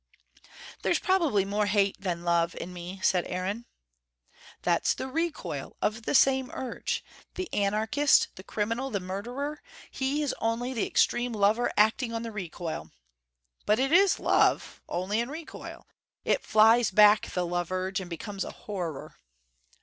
"There's 0.81 0.97
probably 0.97 1.45
more 1.45 1.67
hate 1.67 1.95
than 1.99 2.23
love 2.23 2.55
in 2.55 2.73
me," 2.73 2.99
said 3.03 3.23
Aaron. 3.27 3.65
"That's 4.63 4.95
the 4.95 5.07
recoil 5.07 5.77
of 5.79 6.05
the 6.07 6.15
same 6.15 6.49
urge. 6.55 7.03
The 7.35 7.47
anarchist, 7.53 8.29
the 8.33 8.41
criminal, 8.43 8.89
the 8.89 8.99
murderer, 8.99 9.61
he 9.91 10.23
is 10.23 10.33
only 10.41 10.73
the 10.73 10.87
extreme 10.87 11.33
lover 11.33 11.71
acting 11.77 12.13
on 12.15 12.23
the 12.23 12.31
recoil. 12.31 12.89
But 13.67 13.77
it 13.77 13.91
is 13.91 14.17
love: 14.19 14.81
only 14.89 15.19
in 15.19 15.29
recoil. 15.29 15.85
It 16.25 16.41
flies 16.41 16.89
back, 16.89 17.27
the 17.35 17.45
love 17.45 17.71
urge, 17.71 17.99
and 17.99 18.09
becomes 18.09 18.43
a 18.43 18.49
horror." 18.49 19.19